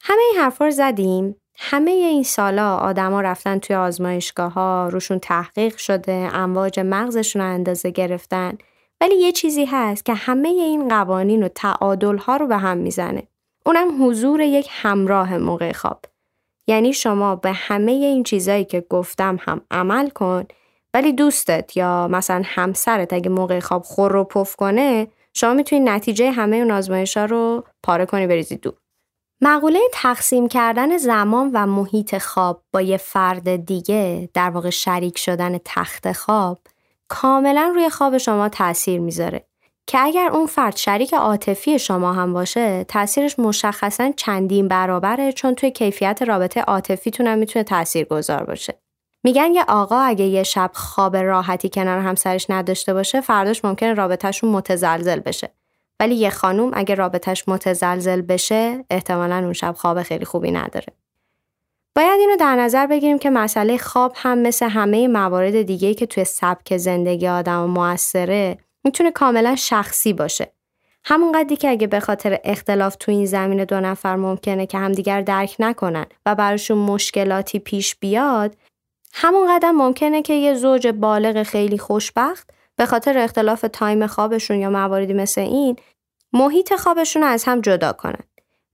همه 0.00 0.22
این 0.32 0.42
حرفا 0.42 0.64
رو 0.64 0.70
زدیم. 0.70 1.36
همه 1.56 1.90
این 1.90 2.22
سالا 2.22 2.76
آدما 2.76 3.20
رفتن 3.20 3.58
توی 3.58 3.76
آزمایشگاه 3.76 4.52
ها 4.52 4.88
روشون 4.88 5.18
تحقیق 5.18 5.76
شده 5.76 6.12
امواج 6.12 6.80
مغزشون 6.80 7.42
رو 7.42 7.48
اندازه 7.48 7.90
گرفتن. 7.90 8.58
ولی 9.00 9.14
یه 9.14 9.32
چیزی 9.32 9.64
هست 9.64 10.04
که 10.04 10.14
همه 10.14 10.48
این 10.48 10.88
قوانین 10.88 11.42
و 11.42 11.48
تعادل 11.48 12.16
ها 12.16 12.36
رو 12.36 12.46
به 12.46 12.56
هم 12.56 12.78
می‌زنه. 12.78 13.22
اونم 13.66 14.04
حضور 14.04 14.40
یک 14.40 14.68
همراه 14.70 15.38
موقع 15.38 15.72
خواب. 15.72 16.04
یعنی 16.70 16.92
شما 16.92 17.36
به 17.36 17.52
همه 17.52 17.92
این 17.92 18.22
چیزایی 18.22 18.64
که 18.64 18.84
گفتم 18.90 19.38
هم 19.40 19.60
عمل 19.70 20.08
کن 20.08 20.44
ولی 20.94 21.12
دوستت 21.12 21.76
یا 21.76 22.08
مثلا 22.08 22.42
همسرت 22.44 23.12
اگه 23.12 23.30
موقع 23.30 23.60
خواب 23.60 23.82
خور 23.82 24.12
رو 24.12 24.24
پف 24.24 24.56
کنه 24.56 25.08
شما 25.34 25.54
می‌تونی 25.54 25.80
نتیجه 25.80 26.30
همه 26.30 26.56
اون 26.56 26.70
آزمایش 26.70 27.16
ها 27.16 27.24
رو 27.24 27.64
پاره 27.82 28.06
کنی 28.06 28.26
بریزی 28.26 28.56
دور. 28.56 28.74
مقوله 29.40 29.80
تقسیم 29.92 30.48
کردن 30.48 30.96
زمان 30.96 31.50
و 31.54 31.66
محیط 31.66 32.18
خواب 32.18 32.62
با 32.72 32.80
یه 32.80 32.96
فرد 32.96 33.56
دیگه 33.66 34.28
در 34.34 34.50
واقع 34.50 34.70
شریک 34.70 35.18
شدن 35.18 35.58
تخت 35.64 36.12
خواب 36.12 36.58
کاملا 37.08 37.72
روی 37.74 37.90
خواب 37.90 38.18
شما 38.18 38.48
تاثیر 38.48 39.00
می‌ذاره 39.00 39.49
که 39.90 39.98
اگر 39.98 40.30
اون 40.32 40.46
فرد 40.46 40.76
شریک 40.76 41.14
عاطفی 41.14 41.78
شما 41.78 42.12
هم 42.12 42.32
باشه 42.32 42.84
تاثیرش 42.84 43.38
مشخصا 43.38 44.12
چندین 44.16 44.68
برابره 44.68 45.32
چون 45.32 45.54
توی 45.54 45.70
کیفیت 45.70 46.22
رابطه 46.22 46.60
عاطفیتون 46.60 47.26
هم 47.26 47.38
می‌تونه 47.38 47.62
تاثیر 47.62 48.04
گذار 48.04 48.44
باشه. 48.44 48.74
میگن 49.24 49.54
یه 49.54 49.64
آقا 49.68 49.98
اگه 50.00 50.24
یه 50.24 50.42
شب 50.42 50.70
خواب 50.74 51.16
راحتی 51.16 51.68
کنار 51.68 51.98
همسرش 51.98 52.46
نداشته 52.48 52.94
باشه 52.94 53.20
فرداش 53.20 53.64
ممکنه 53.64 53.94
رابطهشون 53.94 54.50
متزلزل 54.50 55.20
بشه. 55.20 55.50
ولی 56.00 56.14
یه 56.14 56.30
خانوم 56.30 56.70
اگه 56.74 56.94
رابطهش 56.94 57.44
متزلزل 57.48 58.20
بشه 58.20 58.84
احتمالا 58.90 59.36
اون 59.36 59.52
شب 59.52 59.74
خواب 59.78 60.02
خیلی 60.02 60.24
خوبی 60.24 60.50
نداره. 60.50 60.86
باید 61.96 62.20
اینو 62.20 62.36
در 62.36 62.56
نظر 62.56 62.86
بگیریم 62.86 63.18
که 63.18 63.30
مسئله 63.30 63.78
خواب 63.78 64.12
هم 64.16 64.38
مثل 64.38 64.68
همه 64.68 65.08
موارد 65.08 65.62
دیگه 65.62 65.94
که 65.94 66.06
توی 66.06 66.24
سبک 66.24 66.76
زندگی 66.76 67.28
آدم 67.28 67.64
موثره 67.64 68.58
می‌تونه 68.84 69.10
کاملا 69.10 69.56
شخصی 69.56 70.12
باشه. 70.12 70.52
همون 71.04 71.32
قدری 71.32 71.56
که 71.56 71.68
اگه 71.68 71.86
به 71.86 72.00
خاطر 72.00 72.38
اختلاف 72.44 72.96
تو 72.96 73.12
این 73.12 73.26
زمین 73.26 73.64
دو 73.64 73.80
نفر 73.80 74.16
ممکنه 74.16 74.66
که 74.66 74.78
همدیگر 74.78 75.20
درک 75.20 75.56
نکنن 75.58 76.06
و 76.26 76.34
براشون 76.34 76.78
مشکلاتی 76.78 77.58
پیش 77.58 77.96
بیاد 77.96 78.56
همون 79.12 79.56
قدم 79.56 79.70
ممکنه 79.70 80.22
که 80.22 80.34
یه 80.34 80.54
زوج 80.54 80.86
بالغ 80.86 81.42
خیلی 81.42 81.78
خوشبخت 81.78 82.50
به 82.76 82.86
خاطر 82.86 83.18
اختلاف 83.18 83.64
time 83.72 84.06
خوابشون 84.06 84.58
یا 84.58 84.70
مواردی 84.70 85.12
مثل 85.12 85.40
این 85.40 85.76
محیط 86.32 86.74
خوابشون 86.74 87.22
از 87.22 87.44
هم 87.44 87.60
جدا 87.60 87.92
کنن 87.92 88.24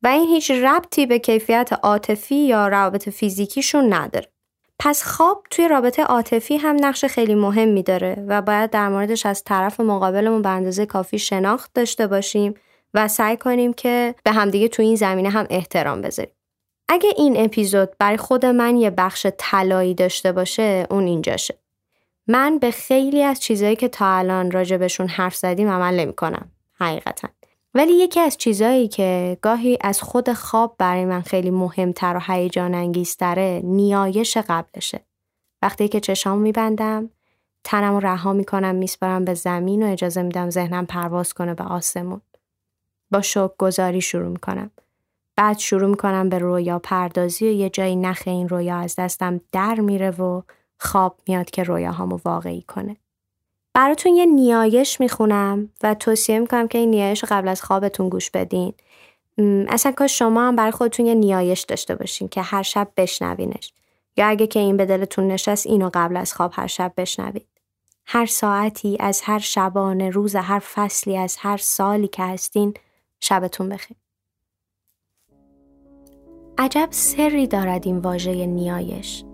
و 0.02 0.08
این 0.08 0.28
هیچ 0.28 0.50
ربطی 0.50 1.06
به 1.06 1.18
کیفیت 1.18 1.72
عاطفی 1.82 2.36
یا 2.36 2.68
روابط 2.68 3.08
فیزیکیشون 3.08 3.92
نداره. 3.92 4.28
پس 4.78 5.02
خواب 5.02 5.44
توی 5.50 5.68
رابطه 5.68 6.02
عاطفی 6.02 6.56
هم 6.56 6.76
نقش 6.80 7.04
خیلی 7.04 7.34
مهمی 7.34 7.82
داره 7.82 8.24
و 8.28 8.42
باید 8.42 8.70
در 8.70 8.88
موردش 8.88 9.26
از 9.26 9.44
طرف 9.44 9.80
مقابلمون 9.80 10.42
به 10.42 10.48
اندازه 10.48 10.86
کافی 10.86 11.18
شناخت 11.18 11.70
داشته 11.74 12.06
باشیم 12.06 12.54
و 12.94 13.08
سعی 13.08 13.36
کنیم 13.36 13.72
که 13.72 14.14
به 14.24 14.32
همدیگه 14.32 14.68
توی 14.68 14.84
این 14.84 14.96
زمینه 14.96 15.28
هم 15.28 15.46
احترام 15.50 16.02
بذاریم. 16.02 16.32
اگه 16.88 17.10
این 17.16 17.44
اپیزود 17.44 17.88
برای 17.98 18.16
خود 18.16 18.46
من 18.46 18.76
یه 18.76 18.90
بخش 18.90 19.26
طلایی 19.38 19.94
داشته 19.94 20.32
باشه 20.32 20.86
اون 20.90 21.04
اینجاشه. 21.04 21.58
من 22.26 22.58
به 22.58 22.70
خیلی 22.70 23.22
از 23.22 23.40
چیزهایی 23.40 23.76
که 23.76 23.88
تا 23.88 24.06
الان 24.06 24.50
راجبشون 24.50 25.08
حرف 25.08 25.36
زدیم 25.36 25.68
عمل 25.68 26.00
نمی‌کنم 26.00 26.50
حقیقتا 26.80 27.28
ولی 27.76 27.92
یکی 27.92 28.20
از 28.20 28.36
چیزایی 28.36 28.88
که 28.88 29.38
گاهی 29.42 29.78
از 29.80 30.02
خود 30.02 30.32
خواب 30.32 30.74
برای 30.78 31.04
من 31.04 31.20
خیلی 31.20 31.50
مهمتر 31.50 32.16
و 32.16 32.20
هیجان 32.32 32.74
انگیزتره 32.74 33.60
نیایش 33.64 34.36
قبلشه. 34.36 35.00
وقتی 35.62 35.88
که 35.88 36.00
چشام 36.00 36.38
میبندم 36.38 37.10
تنم 37.64 37.94
رو 37.94 38.00
رها 38.00 38.32
می‌کنم 38.32 38.74
میسپارم 38.74 39.24
به 39.24 39.34
زمین 39.34 39.82
و 39.82 39.92
اجازه 39.92 40.22
میدم 40.22 40.50
ذهنم 40.50 40.86
پرواز 40.86 41.34
کنه 41.34 41.54
به 41.54 41.64
آسمون. 41.64 42.20
با 43.10 43.22
شوک 43.22 43.52
گذاری 43.58 44.00
شروع 44.00 44.28
می‌کنم. 44.28 44.70
بعد 45.36 45.58
شروع 45.58 45.90
می‌کنم 45.90 46.28
به 46.28 46.38
رویا 46.38 46.78
پردازی 46.78 47.48
و 47.48 47.52
یه 47.52 47.70
جایی 47.70 47.96
نخ 47.96 48.22
این 48.26 48.48
رویا 48.48 48.76
از 48.76 48.96
دستم 48.96 49.40
در 49.52 49.74
میره 49.74 50.10
و 50.10 50.42
خواب 50.78 51.20
میاد 51.28 51.50
که 51.50 51.62
رویاهامو 51.62 52.18
واقعی 52.24 52.62
کنه. 52.62 52.96
براتون 53.76 54.14
یه 54.14 54.26
نیایش 54.26 55.00
می‌خونم 55.00 55.70
و 55.82 55.94
توصیه 55.94 56.38
می‌کنم 56.38 56.68
که 56.68 56.78
این 56.78 56.90
نیایش 56.90 57.24
قبل 57.24 57.48
از 57.48 57.62
خوابتون 57.62 58.08
گوش 58.08 58.30
بدین. 58.30 58.74
اصلا 59.68 59.92
کاش 59.92 60.18
شما 60.18 60.48
هم 60.48 60.56
برای 60.56 60.70
خودتون 60.70 61.06
یه 61.06 61.14
نیایش 61.14 61.60
داشته 61.60 61.94
باشین 61.94 62.28
که 62.28 62.42
هر 62.42 62.62
شب 62.62 62.88
بشنوینش. 62.96 63.72
یا 64.16 64.26
اگه 64.26 64.46
که 64.46 64.58
این 64.58 64.76
به 64.76 64.86
دلتون 64.86 65.28
نشست 65.28 65.66
اینو 65.66 65.90
قبل 65.94 66.16
از 66.16 66.34
خواب 66.34 66.50
هر 66.54 66.66
شب 66.66 66.92
بشنوید. 66.96 67.46
هر 68.06 68.26
ساعتی 68.26 68.96
از 69.00 69.20
هر 69.24 69.38
شبانه 69.38 70.10
روز 70.10 70.36
هر 70.36 70.58
فصلی 70.58 71.16
از 71.16 71.36
هر 71.38 71.56
سالی 71.56 72.08
که 72.08 72.22
هستین 72.22 72.74
شبتون 73.20 73.68
بخیر. 73.68 73.96
عجب 76.58 76.88
سری 76.90 77.46
دارد 77.46 77.86
این 77.86 77.98
واژه 77.98 78.46
نیایش. 78.46 79.24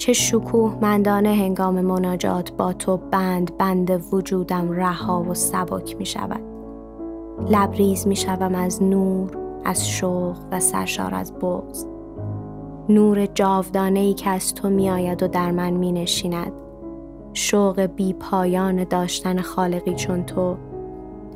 چه 0.00 0.12
شکوه 0.12 0.78
مندانه 0.80 1.28
هنگام 1.34 1.80
مناجات 1.80 2.52
با 2.52 2.72
تو 2.72 2.96
بند 2.96 3.58
بند 3.58 4.14
وجودم 4.14 4.70
رها 4.70 5.22
و 5.22 5.34
سبک 5.34 5.96
می 5.98 6.06
شود 6.06 6.40
لبریز 7.48 8.06
می 8.06 8.16
شوم 8.16 8.54
از 8.54 8.82
نور 8.82 9.30
از 9.64 9.88
شوق 9.88 10.36
و 10.52 10.60
سرشار 10.60 11.14
از 11.14 11.32
بغز 11.34 11.86
نور 12.88 13.26
جاودانه 13.26 14.00
ای 14.00 14.14
که 14.14 14.30
از 14.30 14.54
تو 14.54 14.70
می 14.70 14.90
آید 14.90 15.22
و 15.22 15.28
در 15.28 15.50
من 15.50 15.70
می 15.70 15.92
نشیند 15.92 16.52
شوق 17.32 17.80
بی 17.80 18.12
پایان 18.12 18.84
داشتن 18.84 19.40
خالقی 19.40 19.94
چون 19.94 20.24
تو 20.24 20.56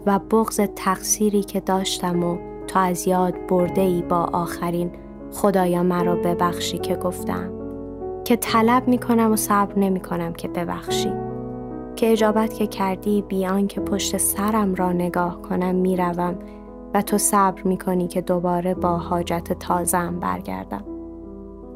و 0.06 0.18
بغز 0.18 0.60
تقصیری 0.76 1.42
که 1.42 1.60
داشتم 1.60 2.24
و 2.24 2.38
تو 2.66 2.78
از 2.78 3.08
یاد 3.08 3.46
برده 3.46 3.80
ای 3.80 4.02
با 4.02 4.16
آخرین 4.32 4.90
خدایا 5.32 5.82
مرا 5.82 6.16
ببخشی 6.16 6.78
که 6.78 6.96
گفتم. 6.96 7.63
که 8.24 8.36
طلب 8.36 8.88
می 8.88 8.98
کنم 8.98 9.32
و 9.32 9.36
صبر 9.36 9.78
نمی 9.78 10.00
کنم 10.00 10.32
که 10.32 10.48
ببخشی. 10.48 11.12
که 11.96 12.12
اجابت 12.12 12.54
که 12.54 12.66
کردی 12.66 13.22
بیان 13.22 13.66
که 13.66 13.80
پشت 13.80 14.16
سرم 14.16 14.74
را 14.74 14.92
نگاه 14.92 15.42
کنم 15.42 15.74
می 15.74 15.96
روم 15.96 16.34
و 16.94 17.02
تو 17.02 17.18
صبر 17.18 17.62
می 17.62 17.78
کنی 17.78 18.08
که 18.08 18.20
دوباره 18.20 18.74
با 18.74 18.98
حاجت 18.98 19.52
تازم 19.52 20.20
برگردم. 20.20 20.84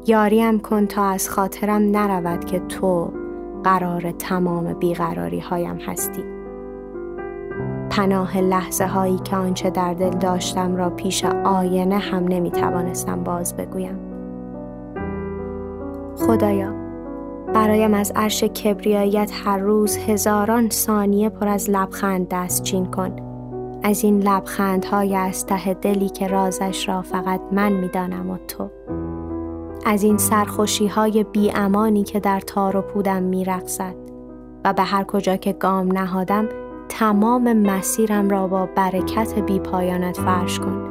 یاریم 0.07 0.59
کن 0.59 0.85
تا 0.85 1.03
از 1.03 1.29
خاطرم 1.29 1.81
نرود 1.81 2.45
که 2.45 2.59
تو 2.59 3.11
قرار 3.63 4.11
تمام 4.11 4.73
بیقراری 4.73 5.39
هایم 5.39 5.77
هستی. 5.77 6.23
پناه 7.89 8.37
لحظه 8.37 8.85
هایی 8.85 9.17
که 9.17 9.35
آنچه 9.35 9.69
در 9.69 9.93
دل 9.93 10.09
داشتم 10.09 10.75
را 10.75 10.89
پیش 10.89 11.25
آینه 11.25 11.97
هم 11.97 12.23
نمی 12.27 12.51
توانستم 12.51 13.23
باز 13.23 13.57
بگویم. 13.57 14.08
خدایا. 16.29 16.73
برایم 17.53 17.93
از 17.93 18.11
عرش 18.15 18.43
کبریایت 18.43 19.31
هر 19.43 19.57
روز 19.57 19.97
هزاران 19.97 20.69
ثانیه 20.69 21.29
پر 21.29 21.47
از 21.47 21.69
لبخند 21.69 22.27
دستچین 22.29 22.85
کن. 22.85 23.15
از 23.83 24.03
این 24.03 24.19
لبخندهای 24.19 25.15
از 25.15 25.45
ته 25.45 25.73
دلی 25.73 26.09
که 26.09 26.27
رازش 26.27 26.89
را 26.89 27.01
فقط 27.01 27.41
من 27.51 27.71
می‌دانم 27.71 28.29
و 28.29 28.37
تو. 28.47 28.69
از 29.85 30.03
این 30.03 30.17
سرخوشی 30.17 30.87
های 30.87 31.23
بی 31.23 31.51
امانی 31.51 32.03
که 32.03 32.19
در 32.19 32.39
تار 32.39 32.77
و 32.77 32.81
پودم 32.81 33.23
می 33.23 33.45
رقصد 33.45 33.95
و 34.65 34.73
به 34.73 34.83
هر 34.83 35.03
کجا 35.03 35.35
که 35.35 35.53
گام 35.53 35.91
نهادم 35.91 36.49
تمام 36.89 37.53
مسیرم 37.53 38.29
را 38.29 38.47
با 38.47 38.65
برکت 38.75 39.39
بی 39.39 39.59
پایانت 39.59 40.17
فرش 40.17 40.59
کن. 40.59 40.81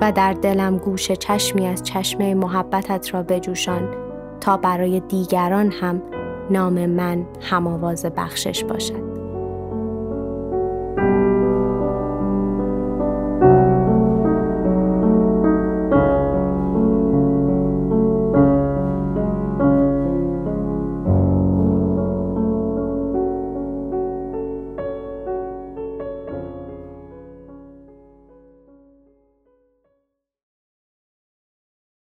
و 0.00 0.12
در 0.12 0.32
دلم 0.32 0.78
گوش 0.78 1.12
چشمی 1.12 1.66
از 1.66 1.82
چشمه 1.82 2.34
محبتت 2.34 3.14
را 3.14 3.22
بجوشان. 3.22 4.03
تا 4.44 4.56
برای 4.56 5.00
دیگران 5.00 5.70
هم 5.70 6.02
نام 6.50 6.86
من 6.86 7.26
هماواز 7.40 8.06
بخشش 8.06 8.64
باشد. 8.64 9.13